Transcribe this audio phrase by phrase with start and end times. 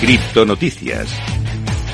[0.00, 1.45] Criptonoticias.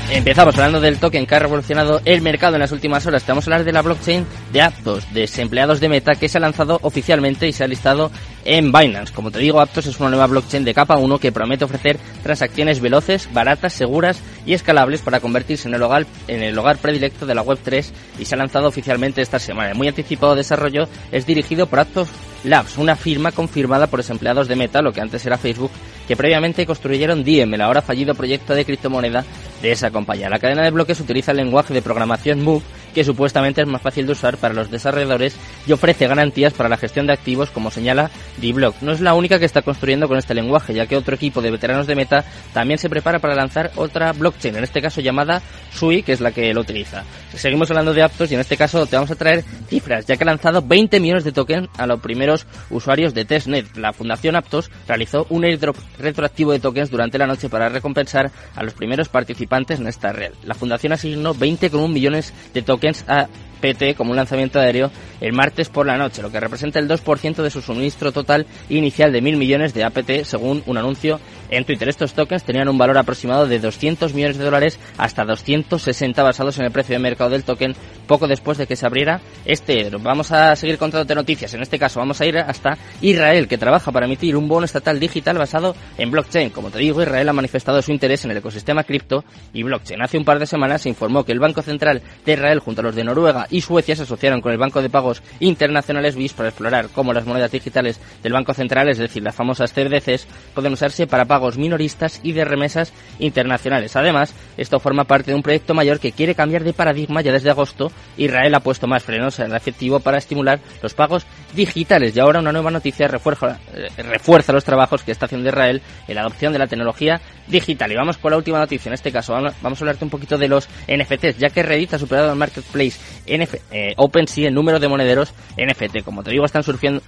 [0.09, 3.23] Empezamos hablando del token que ha revolucionado el mercado en las últimas horas.
[3.23, 6.41] Te vamos a hablar de la blockchain de Aptos, desempleados de Meta, que se ha
[6.41, 8.11] lanzado oficialmente y se ha listado
[8.45, 9.13] en Binance.
[9.13, 12.79] Como te digo, Aptos es una nueva blockchain de capa 1 que promete ofrecer transacciones
[12.79, 17.35] veloces, baratas, seguras y escalables para convertirse en el hogar, en el hogar predilecto de
[17.35, 17.85] la Web3
[18.19, 19.71] y se ha lanzado oficialmente esta semana.
[19.71, 22.09] El muy anticipado desarrollo es dirigido por Aptos
[22.43, 25.71] Labs, una firma confirmada por desempleados de Meta, lo que antes era Facebook,
[26.07, 29.23] que previamente construyeron Diem, el ahora fallido proyecto de criptomoneda
[29.71, 30.29] de.
[30.29, 34.05] La cadena de bloques utiliza el lenguaje de programación Move, que supuestamente es más fácil
[34.05, 35.35] de usar para los desarrolladores
[35.67, 38.75] y ofrece garantías para la gestión de activos, como señala D-Block.
[38.81, 41.51] No es la única que está construyendo con este lenguaje, ya que otro equipo de
[41.51, 45.41] veteranos de Meta también se prepara para lanzar otra blockchain, en este caso llamada
[45.73, 47.03] Sui, que es la que lo utiliza.
[47.33, 50.23] Seguimos hablando de Aptos y en este caso te vamos a traer cifras, ya que
[50.23, 53.75] ha lanzado 20 millones de tokens a los primeros usuarios de testnet.
[53.77, 58.63] La Fundación Aptos realizó un airdrop retroactivo de tokens durante la noche para recompensar a
[58.63, 60.31] los primeros participantes en esta red.
[60.43, 63.27] La fundación asignó 20,1 millones de tokens a
[63.63, 67.41] PT como un lanzamiento aéreo el martes por la noche, lo que representa el 2%
[67.41, 71.87] de su suministro total inicial de mil millones de APT, según un anuncio en Twitter.
[71.87, 76.65] Estos tokens tenían un valor aproximado de 200 millones de dólares hasta 260 basados en
[76.65, 77.73] el precio de mercado del token
[78.05, 79.89] poco después de que se abriera este.
[79.97, 81.53] Vamos a seguir contándote noticias.
[81.53, 84.99] En este caso vamos a ir hasta Israel, que trabaja para emitir un bono estatal
[84.99, 86.49] digital basado en blockchain.
[86.49, 90.01] Como te digo, Israel ha manifestado su interés en el ecosistema cripto y blockchain.
[90.01, 92.83] Hace un par de semanas se informó que el Banco Central de Israel junto a
[92.83, 96.49] los de Noruega y Suecia se asociaron con el Banco de Pagos Internacionales BIS para
[96.49, 101.05] explorar cómo las monedas digitales del Banco Central, es decir, las famosas CBDCs, pueden usarse
[101.05, 103.95] para pagos minoristas y de remesas internacionales.
[103.95, 107.51] Además, esto forma parte de un proyecto mayor que quiere cambiar de paradigma ya desde
[107.51, 107.91] agosto.
[108.17, 112.51] Israel ha puesto más frenos al efectivo para estimular los pagos digitales y ahora una
[112.51, 116.59] nueva noticia refuerza, eh, refuerza los trabajos que está haciendo Israel en la adopción de
[116.59, 117.91] la tecnología digital.
[117.91, 120.47] Y vamos con la última noticia, en este caso vamos a hablarte un poquito de
[120.47, 122.97] los NFTs, ya que Reddit ha superado el marketplace
[123.43, 126.03] NF, eh, OpenSea el número de monederos NFT.
[126.03, 127.01] Como te digo, están surgiendo,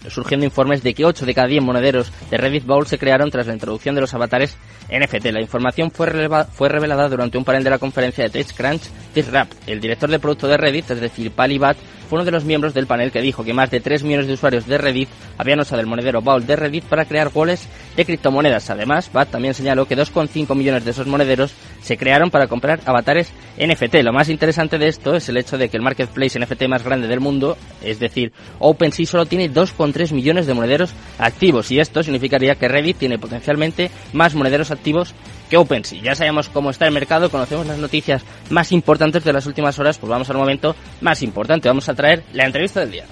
[0.46, 3.54] informes de que 8 de cada 10 monederos de Reddit Bowl se crearon tras la
[3.54, 4.58] introducción de los avatares
[4.90, 5.26] NFT.
[5.32, 9.54] La información fue, fue revelada durante un panel de la conferencia de TechCrunch Disrupt.
[9.68, 12.88] El director de producto de Reddit, es decir, Palibat, fue uno de los miembros del
[12.88, 15.88] panel que dijo que más de 3 millones de usuarios de Reddit habían usado el
[15.88, 18.70] monedero Bowl de Reddit para crear wallets de criptomonedas.
[18.70, 23.32] Además, Bat también señaló que 2,5 millones de esos monederos se crearon para comprar avatares
[23.58, 23.96] NFT.
[24.04, 25.84] Lo más interesante de esto es el hecho de que el
[26.16, 30.94] marketplace NFT más grande del mundo, es decir, OpenSea, solo tiene 2,3 millones de monederos
[31.20, 35.14] activos y esto significaría que Reddit tiene potencialmente más monederos activos
[35.50, 36.02] que OpenSea.
[36.02, 39.98] Ya sabemos cómo está el mercado, conocemos las noticias más importantes de las últimas horas,
[39.98, 41.68] pues vamos al momento más importante.
[41.68, 43.06] Vamos a traer la entrevista del día.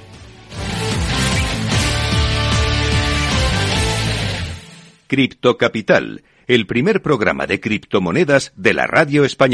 [5.08, 9.52] Cripto Capital, el primer programa de criptomonedas de la radio española.